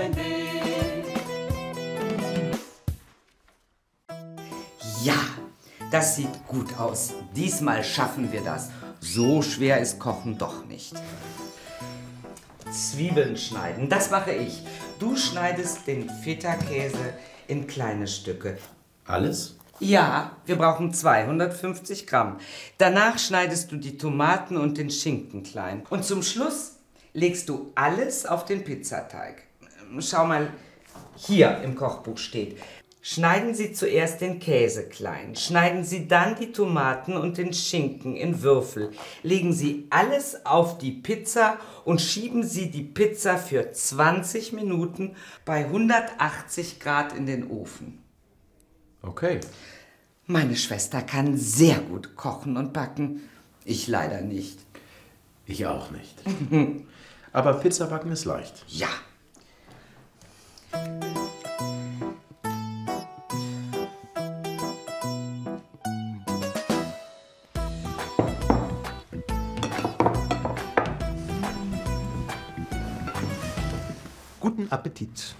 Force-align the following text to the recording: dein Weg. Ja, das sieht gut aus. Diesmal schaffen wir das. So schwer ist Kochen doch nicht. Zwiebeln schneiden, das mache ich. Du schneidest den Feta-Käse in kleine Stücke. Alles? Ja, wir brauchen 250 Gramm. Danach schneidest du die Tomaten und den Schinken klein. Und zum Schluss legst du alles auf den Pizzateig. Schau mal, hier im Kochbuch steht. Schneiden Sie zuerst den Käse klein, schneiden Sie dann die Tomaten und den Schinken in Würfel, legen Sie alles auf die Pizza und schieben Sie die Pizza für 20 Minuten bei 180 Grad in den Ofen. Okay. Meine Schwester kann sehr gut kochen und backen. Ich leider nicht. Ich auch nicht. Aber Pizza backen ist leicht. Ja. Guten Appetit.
dein 0.00 0.16
Weg. 0.16 1.04
Ja, 5.02 5.14
das 5.90 6.16
sieht 6.16 6.46
gut 6.46 6.78
aus. 6.78 7.12
Diesmal 7.34 7.84
schaffen 7.84 8.32
wir 8.32 8.42
das. 8.42 8.70
So 9.00 9.42
schwer 9.42 9.80
ist 9.80 9.98
Kochen 9.98 10.38
doch 10.38 10.64
nicht. 10.66 10.94
Zwiebeln 12.70 13.36
schneiden, 13.36 13.88
das 13.88 14.10
mache 14.10 14.32
ich. 14.32 14.62
Du 14.98 15.16
schneidest 15.16 15.86
den 15.86 16.08
Feta-Käse 16.08 17.14
in 17.48 17.66
kleine 17.66 18.06
Stücke. 18.06 18.58
Alles? 19.06 19.56
Ja, 19.80 20.36
wir 20.44 20.56
brauchen 20.56 20.92
250 20.92 22.06
Gramm. 22.06 22.36
Danach 22.78 23.18
schneidest 23.18 23.72
du 23.72 23.76
die 23.76 23.96
Tomaten 23.96 24.56
und 24.56 24.76
den 24.76 24.90
Schinken 24.90 25.42
klein. 25.42 25.82
Und 25.88 26.04
zum 26.04 26.22
Schluss 26.22 26.76
legst 27.14 27.48
du 27.48 27.72
alles 27.74 28.26
auf 28.26 28.44
den 28.44 28.62
Pizzateig. 28.62 29.49
Schau 29.98 30.26
mal, 30.26 30.52
hier 31.16 31.58
im 31.62 31.74
Kochbuch 31.74 32.18
steht. 32.18 32.58
Schneiden 33.02 33.54
Sie 33.54 33.72
zuerst 33.72 34.20
den 34.20 34.40
Käse 34.40 34.86
klein, 34.86 35.34
schneiden 35.34 35.84
Sie 35.84 36.06
dann 36.06 36.36
die 36.36 36.52
Tomaten 36.52 37.16
und 37.16 37.38
den 37.38 37.54
Schinken 37.54 38.14
in 38.14 38.42
Würfel, 38.42 38.90
legen 39.22 39.54
Sie 39.54 39.86
alles 39.88 40.44
auf 40.44 40.76
die 40.76 40.92
Pizza 40.92 41.56
und 41.86 42.02
schieben 42.02 42.42
Sie 42.42 42.70
die 42.70 42.82
Pizza 42.82 43.38
für 43.38 43.72
20 43.72 44.52
Minuten 44.52 45.16
bei 45.46 45.64
180 45.64 46.78
Grad 46.78 47.14
in 47.14 47.24
den 47.24 47.50
Ofen. 47.50 48.02
Okay. 49.00 49.40
Meine 50.26 50.54
Schwester 50.54 51.00
kann 51.00 51.38
sehr 51.38 51.78
gut 51.78 52.16
kochen 52.16 52.58
und 52.58 52.74
backen. 52.74 53.22
Ich 53.64 53.88
leider 53.88 54.20
nicht. 54.20 54.60
Ich 55.46 55.64
auch 55.66 55.90
nicht. 55.90 56.16
Aber 57.32 57.54
Pizza 57.54 57.86
backen 57.86 58.12
ist 58.12 58.26
leicht. 58.26 58.62
Ja. 58.68 58.88
Guten 74.40 74.66
Appetit. 74.72 75.36